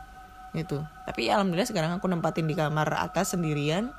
[0.52, 3.90] Itu tapi alhamdulillah sekarang aku nempatin di kamar atas sendirian.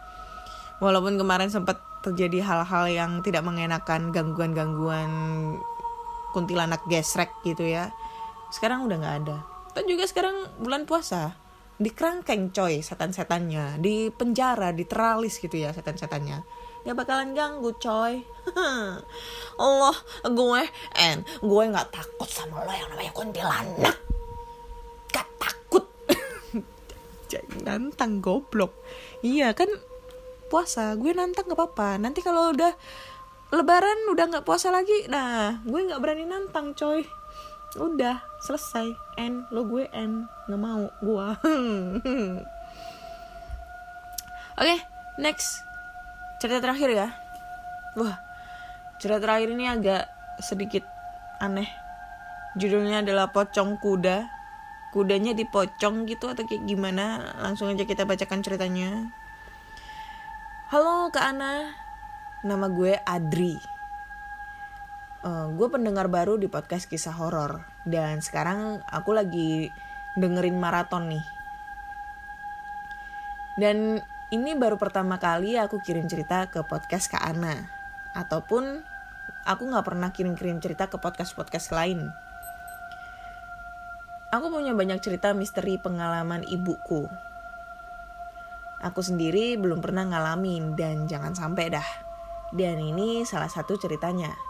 [0.78, 5.10] Walaupun kemarin sempat terjadi hal-hal yang tidak mengenakan gangguan-gangguan
[6.32, 7.92] kuntilanak gesrek gitu ya.
[8.54, 9.36] Sekarang udah nggak ada.
[9.74, 11.39] Dan juga sekarang bulan puasa
[11.80, 13.80] di kerangkeng coy setan-setannya.
[13.80, 16.44] Di penjara di teralis gitu ya setan-setannya.
[16.84, 18.20] Gak bakalan ganggu coy.
[19.64, 19.96] Allah
[20.28, 20.62] gue
[21.00, 23.96] and gue nggak takut sama lo yang namanya kuntilanak.
[25.08, 25.88] Gak takut.
[27.64, 28.76] Nantang goblok.
[29.24, 29.72] Iya kan
[30.52, 31.96] puasa gue nantang gak apa-apa.
[31.96, 32.76] Nanti kalau udah
[33.50, 37.02] lebaran udah nggak puasa lagi nah gue nggak berani nantang coy
[37.78, 38.94] udah selesai.
[39.14, 41.26] End lo gue end nggak mau gue
[44.59, 44.78] oke okay,
[45.20, 45.62] next.
[46.42, 47.09] Cerita terakhir ya.
[47.94, 48.16] Wah
[48.98, 50.11] cerita terakhir ini agak
[50.42, 50.83] sedikit
[51.38, 51.68] aneh.
[52.59, 54.26] Judulnya adalah pocong kuda.
[54.90, 57.30] Kudanya dipocong gitu atau kayak gimana?
[57.38, 59.06] Langsung aja kita bacakan ceritanya.
[60.74, 61.70] Halo kak Ana.
[62.42, 63.79] Nama gue Adri
[65.24, 69.68] uh, eh, gue pendengar baru di podcast kisah horor dan sekarang aku lagi
[70.16, 71.24] dengerin maraton nih.
[73.61, 77.68] Dan ini baru pertama kali aku kirim cerita ke podcast Kak Ana.
[78.16, 78.83] Ataupun
[79.46, 82.11] aku gak pernah kirim-kirim cerita ke podcast-podcast lain.
[84.30, 87.11] Aku punya banyak cerita misteri pengalaman ibuku.
[88.80, 91.88] Aku sendiri belum pernah ngalamin dan jangan sampai dah.
[92.54, 94.49] Dan ini salah satu ceritanya.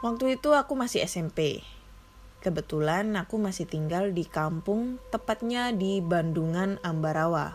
[0.00, 1.60] Waktu itu aku masih SMP.
[2.40, 7.52] Kebetulan aku masih tinggal di kampung, tepatnya di Bandungan Ambarawa.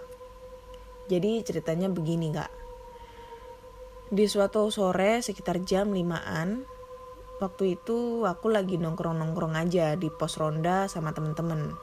[1.10, 2.54] Jadi ceritanya begini kak.
[4.14, 6.70] Di suatu sore sekitar jam 5an,
[7.42, 11.74] waktu itu aku lagi nongkrong-nongkrong aja di pos ronda sama temen-temen.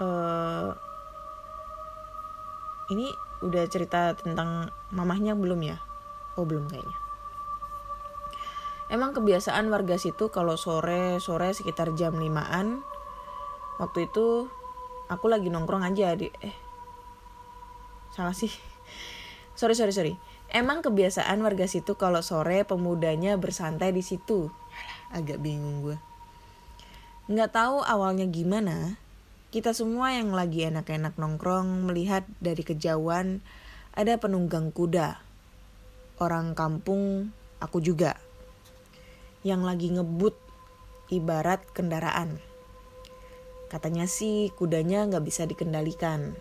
[0.00, 0.72] Uh,
[2.88, 3.12] ini
[3.44, 5.89] udah cerita tentang mamahnya belum ya?
[6.38, 6.98] Oh belum kayaknya.
[8.90, 12.82] Emang kebiasaan warga situ kalau sore-sore sekitar jam 5an
[13.78, 14.50] waktu itu
[15.06, 16.54] aku lagi nongkrong aja di eh
[18.10, 18.50] salah sih.
[19.60, 20.14] Sorry sorry sorry.
[20.50, 24.48] Emang kebiasaan warga situ kalau sore pemudanya bersantai di situ.
[25.10, 25.98] agak bingung gue.
[27.28, 28.96] Nggak tahu awalnya gimana,
[29.50, 33.42] kita semua yang lagi enak-enak nongkrong melihat dari kejauhan
[33.92, 35.18] ada penunggang kuda
[36.20, 37.32] orang kampung
[37.64, 38.20] aku juga
[39.40, 40.36] yang lagi ngebut
[41.08, 42.38] ibarat kendaraan.
[43.72, 46.36] Katanya sih kudanya nggak bisa dikendalikan.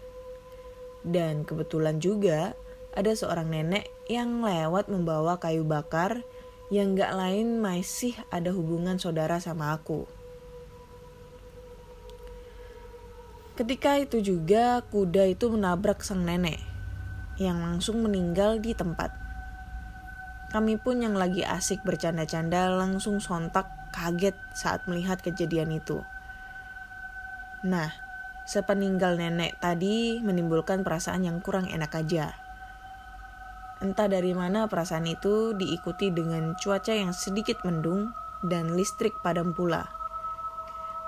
[1.00, 2.60] Dan kebetulan juga
[2.92, 6.28] ada seorang nenek yang lewat membawa kayu bakar
[6.68, 10.04] yang nggak lain masih ada hubungan saudara sama aku.
[13.56, 16.60] Ketika itu juga kuda itu menabrak sang nenek
[17.40, 19.29] yang langsung meninggal di tempat.
[20.50, 26.02] Kami pun yang lagi asik bercanda-canda langsung sontak kaget saat melihat kejadian itu.
[27.62, 27.94] Nah,
[28.50, 32.34] sepeninggal nenek tadi menimbulkan perasaan yang kurang enak aja.
[33.78, 38.10] Entah dari mana perasaan itu diikuti dengan cuaca yang sedikit mendung
[38.42, 39.86] dan listrik padam pula.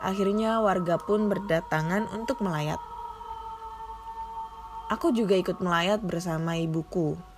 [0.05, 2.77] Akhirnya warga pun berdatangan untuk melayat.
[4.93, 7.30] Aku juga ikut melayat bersama ibuku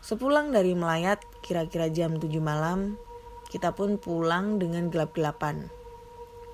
[0.00, 2.96] Sepulang dari melayat kira-kira jam 7 malam,
[3.52, 5.68] kita pun pulang dengan gelap-gelapan.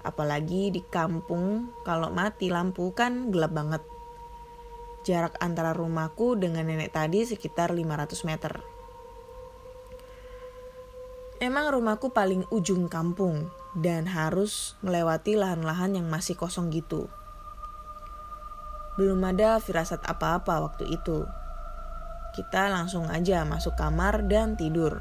[0.02, 3.82] Apalagi di kampung kalau mati lampu kan gelap banget.
[5.06, 8.52] Jarak antara rumahku dengan nenek tadi sekitar 500 meter.
[11.38, 13.46] Emang rumahku paling ujung kampung
[13.78, 17.06] dan harus melewati lahan-lahan yang masih kosong gitu.
[18.98, 21.45] Belum ada firasat apa-apa waktu itu
[22.36, 25.00] kita langsung aja masuk kamar dan tidur.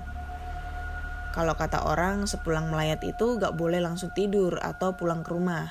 [1.36, 5.67] Kalau kata orang sepulang melayat itu gak boleh langsung tidur atau pulang ke rumah.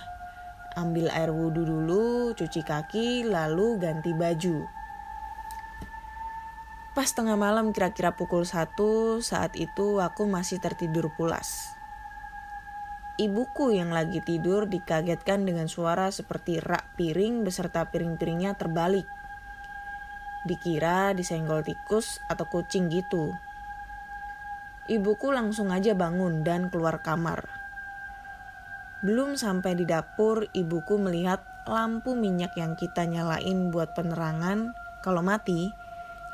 [0.77, 4.68] Ambil air wudhu dulu, cuci kaki, lalu ganti baju.
[6.93, 8.76] Pas tengah malam kira-kira pukul 1
[9.24, 11.72] saat itu aku masih tertidur pulas.
[13.16, 19.09] Ibuku yang lagi tidur dikagetkan dengan suara seperti rak piring beserta piring-piringnya terbalik
[20.45, 23.32] Dikira disenggol tikus atau kucing gitu.
[24.84, 27.49] Ibuku langsung aja bangun dan keluar kamar.
[29.01, 34.76] Belum sampai di dapur, ibuku melihat lampu minyak yang kita nyalain buat penerangan.
[35.01, 35.72] Kalau mati,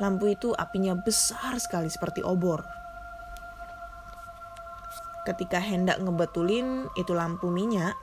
[0.02, 2.66] lampu itu apinya besar sekali seperti obor.
[5.22, 7.94] Ketika hendak ngebetulin itu lampu minyak,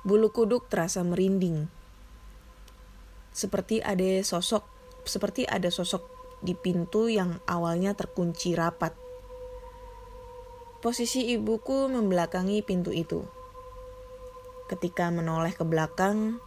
[0.00, 1.75] bulu kuduk terasa merinding
[3.36, 4.64] seperti ada sosok
[5.04, 6.08] seperti ada sosok
[6.40, 8.96] di pintu yang awalnya terkunci rapat.
[10.80, 13.22] Posisi ibuku membelakangi pintu itu.
[14.66, 16.42] Ketika menoleh ke belakang,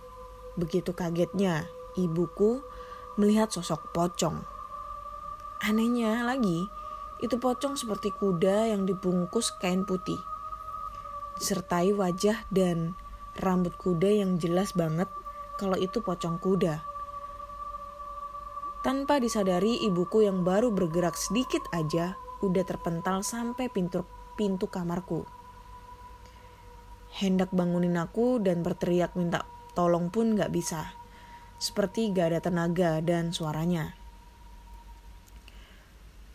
[0.59, 2.59] begitu kagetnya ibuku
[3.15, 4.43] melihat sosok pocong.
[5.63, 6.67] Anehnya lagi,
[7.23, 10.19] itu pocong seperti kuda yang dibungkus kain putih.
[11.39, 12.95] Disertai wajah dan
[13.39, 15.07] rambut kuda yang jelas banget
[15.59, 16.79] kalau itu pocong kuda.
[18.79, 24.07] Tanpa disadari ibuku yang baru bergerak sedikit aja udah terpental sampai pintu
[24.39, 25.27] pintu kamarku.
[27.19, 29.43] Hendak bangunin aku dan berteriak minta
[29.75, 30.95] tolong pun gak bisa.
[31.59, 33.99] Seperti gak ada tenaga dan suaranya.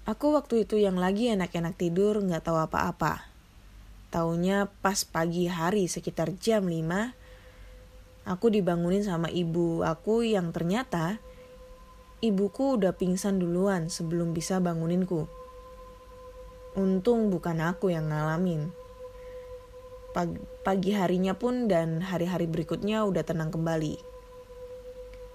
[0.04, 3.24] Aku waktu itu yang lagi enak-enak tidur gak tahu apa-apa.
[4.12, 7.23] Taunya pas pagi hari sekitar jam 5,
[8.24, 11.20] aku dibangunin sama ibu aku yang ternyata
[12.24, 15.28] ibuku udah pingsan duluan sebelum bisa banguninku.
[16.74, 18.72] Untung bukan aku yang ngalamin.
[20.64, 24.00] Pagi harinya pun dan hari-hari berikutnya udah tenang kembali.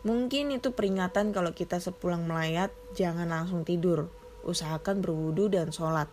[0.07, 4.07] Mungkin itu peringatan kalau kita sepulang melayat jangan langsung tidur.
[4.47, 6.07] Usahakan berwudu dan sholat.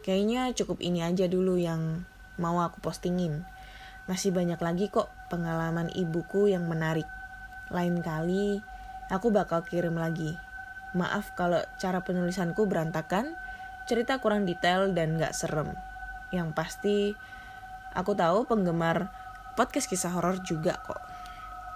[0.00, 2.08] Kayaknya cukup ini aja dulu yang
[2.40, 3.44] mau aku postingin.
[4.08, 7.06] Masih banyak lagi kok pengalaman ibuku yang menarik.
[7.68, 8.64] Lain kali
[9.12, 10.34] aku bakal kirim lagi.
[10.96, 13.36] Maaf kalau cara penulisanku berantakan,
[13.84, 15.76] cerita kurang detail dan gak serem.
[16.32, 16.96] Yang pasti
[17.92, 19.12] aku tahu penggemar
[19.52, 21.00] podcast kisah horor juga kok.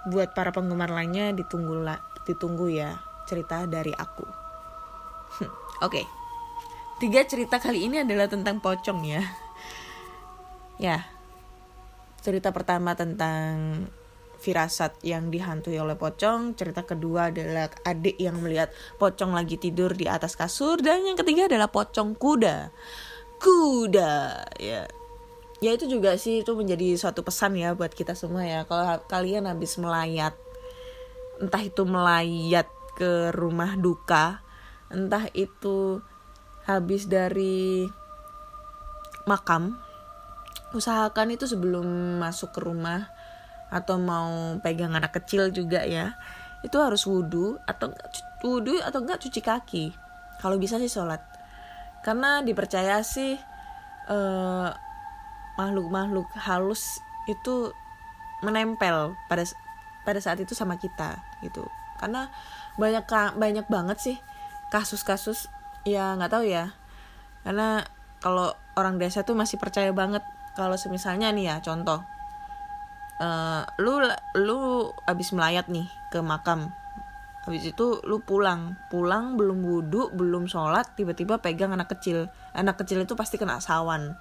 [0.09, 1.85] Buat para penggemar lainnya ditunggu
[2.25, 2.97] ditunggu ya
[3.29, 4.25] cerita dari aku.
[5.85, 6.01] Oke.
[6.01, 6.05] Okay.
[7.01, 9.21] Tiga cerita kali ini adalah tentang pocong ya.
[10.79, 11.05] Ya.
[12.23, 13.83] Cerita pertama tentang
[14.39, 16.55] firasat yang dihantui oleh pocong.
[16.55, 21.51] Cerita kedua adalah adik yang melihat pocong lagi tidur di atas kasur dan yang ketiga
[21.51, 22.71] adalah pocong kuda.
[23.43, 24.87] Kuda, ya.
[25.59, 28.63] Ya itu juga sih itu menjadi suatu pesan ya buat kita semua ya.
[28.67, 30.35] Kalau kalian habis melayat
[31.43, 34.39] entah itu melayat ke rumah duka,
[34.87, 35.99] entah itu
[36.63, 37.87] habis dari
[39.27, 39.79] makam,
[40.73, 43.07] usahakan itu sebelum masuk ke rumah
[43.69, 46.17] atau mau pegang anak kecil juga ya.
[46.65, 47.93] Itu harus wudhu atau
[48.41, 49.85] wudhu atau enggak cuci kaki.
[50.41, 51.21] Kalau bisa sih sholat.
[52.03, 53.39] Karena dipercaya sih
[54.03, 54.75] makhluk
[55.53, 56.99] makhluk-makhluk halus
[57.29, 57.71] itu
[58.43, 59.47] menempel pada
[60.03, 61.63] pada saat itu sama kita gitu.
[62.01, 62.27] Karena
[62.75, 63.07] banyak
[63.39, 64.17] banyak banget sih
[64.73, 65.47] kasus-kasus
[65.87, 66.75] ya nggak tahu ya.
[67.47, 67.87] Karena
[68.19, 70.23] kalau orang desa tuh masih percaya banget
[70.53, 72.05] kalau semisalnya nih ya contoh.
[73.21, 74.01] Uh, lu
[74.37, 76.73] lu abis melayat nih ke makam.
[77.43, 78.79] Habis itu lu pulang.
[78.87, 82.31] Pulang belum wudhu belum sholat tiba-tiba pegang anak kecil.
[82.55, 84.15] Anak kecil itu pasti kena sawan.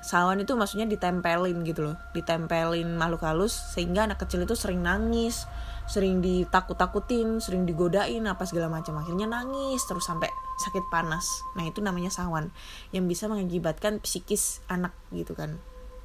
[0.00, 1.96] Sawan itu maksudnya ditempelin gitu loh.
[2.16, 5.44] Ditempelin makhluk halus sehingga anak kecil itu sering nangis
[5.90, 8.96] sering ditakut-takutin sering digodain apa segala macam.
[9.02, 10.30] Akhirnya nangis terus sampai
[10.60, 11.24] sakit panas.
[11.56, 12.52] Nah itu namanya sawan
[12.92, 15.56] yang bisa mengakibatkan psikis anak gitu kan.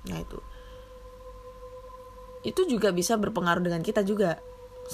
[0.08, 0.40] Nah itu.
[2.46, 4.40] Itu juga bisa berpengaruh dengan kita juga.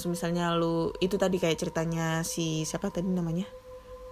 [0.08, 3.46] Misalnya lu itu tadi kayak ceritanya si siapa tadi namanya?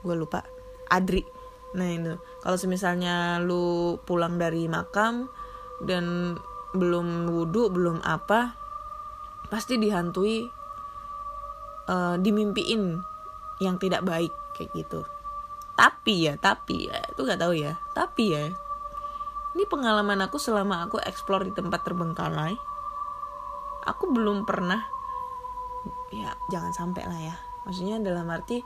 [0.06, 0.46] Gue lupa.
[0.86, 1.26] Adri.
[1.74, 2.14] Nah itu.
[2.44, 5.26] Kalau misalnya lu pulang dari makam
[5.82, 6.36] dan
[6.70, 8.54] belum wudhu belum apa
[9.50, 10.46] pasti dihantui
[11.90, 13.02] uh, dimimpiin
[13.58, 15.02] yang tidak baik kayak gitu
[15.80, 17.80] tapi ya tapi ya itu nggak tahu ya.
[17.96, 18.52] Tapi ya
[19.56, 22.54] ini pengalaman aku selama aku explore di tempat terbengkalai
[23.88, 24.84] aku belum pernah
[26.12, 27.36] ya jangan sampai lah ya.
[27.64, 28.60] Maksudnya dalam arti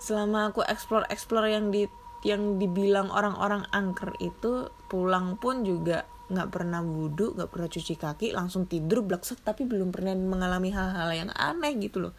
[0.00, 1.84] selama aku explore explore yang di
[2.24, 8.26] yang dibilang orang-orang angker itu pulang pun juga nggak pernah wudhu nggak pernah cuci kaki
[8.32, 12.14] langsung tidur blakset tapi belum pernah mengalami hal-hal yang aneh gitu loh.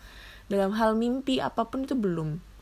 [0.45, 2.52] Dalam hal mimpi apa pun itu belum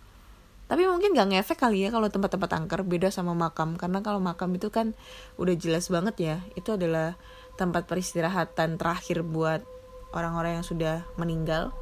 [0.71, 3.75] tapi mungkin gak ngefek kali ya kalau tempat-tempat angker beda sama makam.
[3.75, 4.95] Karena kalau makam itu kan
[5.35, 7.19] udah jelas banget ya itu adalah
[7.59, 9.67] tempat peristirahatan terakhir buat
[10.15, 11.75] orang-orang yang sudah meninggal.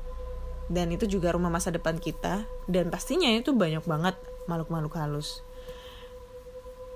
[0.74, 2.50] Dan itu juga rumah masa depan kita.
[2.66, 4.18] Dan pastinya itu banyak banget
[4.50, 5.46] makhluk-makhluk halus.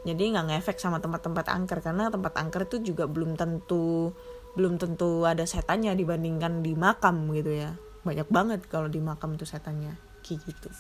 [0.02, 1.78] Jadi nggak ngefek sama tempat-tempat angker.
[1.86, 4.18] Karena tempat angker itu juga belum tentu
[4.58, 7.78] belum tentu ada setannya dibandingkan di makam gitu ya.
[8.02, 9.94] Banyak banget kalau di makam itu setannya.
[10.26, 10.74] Kayak gitu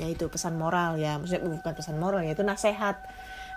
[0.00, 1.20] ya itu pesan moral ya.
[1.20, 3.04] Maksudnya bukan pesan moral ya itu nasehat.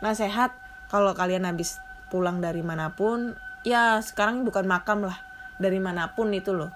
[0.04, 0.52] Nasehat
[0.92, 1.80] kalau kalian habis
[2.12, 5.16] pulang dari mana pun ya sekarang bukan makam lah.
[5.56, 6.76] Dari mana pun itu loh.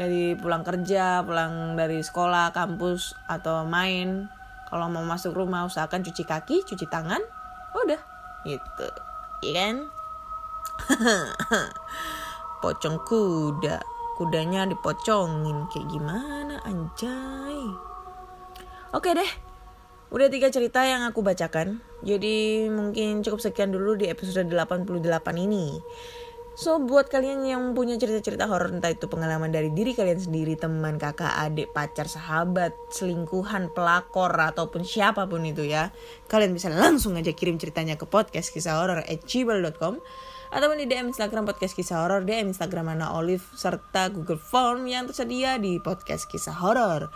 [0.00, 4.32] Dari pulang kerja pulang dari sekolah kampus atau main.
[4.66, 7.20] Kalau mau masuk rumah usahakan cuci kaki cuci tangan
[7.76, 8.00] udah.
[8.48, 8.88] Gitu.
[9.44, 9.76] Iya kan?
[12.64, 13.76] Pocong kuda.
[14.16, 15.68] Kudanya dipocongin.
[15.68, 17.86] Kayak gimana anjay
[18.96, 19.30] oke deh.
[20.08, 21.84] Udah tiga cerita yang aku bacakan.
[22.00, 24.88] Jadi mungkin cukup sekian dulu di episode 88
[25.36, 25.76] ini.
[26.56, 30.96] So buat kalian yang punya cerita-cerita horor entah itu pengalaman dari diri kalian sendiri, teman,
[30.96, 35.92] kakak, adik, pacar, sahabat, selingkuhan, pelakor ataupun siapa pun itu ya,
[36.32, 40.00] kalian bisa langsung aja kirim ceritanya ke podcast kisah horor at gmail.com
[40.48, 45.04] ataupun di DM Instagram podcast kisah horor, DM Instagram Ana Olive serta Google Form yang
[45.04, 47.12] tersedia di podcast kisah horor.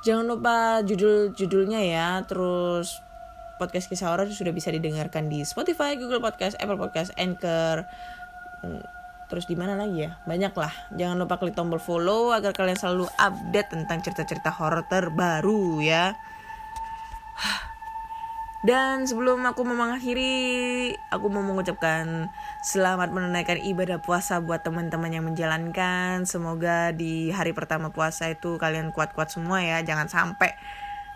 [0.00, 3.04] Jangan lupa judul-judulnya ya, terus
[3.60, 7.84] podcast kisah horor sudah bisa didengarkan di Spotify, Google Podcast, Apple Podcast, Anchor,
[9.28, 10.16] terus di mana lagi ya?
[10.24, 10.72] Banyak lah.
[10.96, 16.16] Jangan lupa klik tombol follow agar kalian selalu update tentang cerita-cerita horor terbaru ya
[18.60, 22.28] dan sebelum aku mengakhiri aku mau mengucapkan
[22.60, 26.28] selamat menunaikan ibadah puasa buat teman-teman yang menjalankan.
[26.28, 29.80] Semoga di hari pertama puasa itu kalian kuat-kuat semua ya.
[29.80, 30.60] Jangan sampai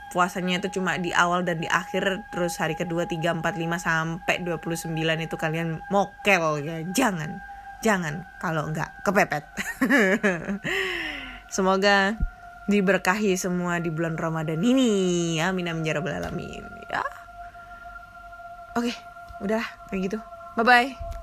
[0.09, 4.41] puasanya itu cuma di awal dan di akhir terus hari kedua 3, 4, 5 sampai
[4.41, 6.81] 29 itu kalian mokel ya.
[6.97, 7.45] Jangan
[7.85, 9.45] jangan kalau enggak kepepet.
[11.55, 12.17] Semoga
[12.73, 15.37] diberkahi semua di bulan Ramadan ini.
[15.45, 16.65] Amin amin ya rabbal alamin.
[16.89, 17.05] Ya
[18.75, 18.93] oke
[19.43, 20.19] udah kayak gitu.
[20.55, 21.14] Bye bye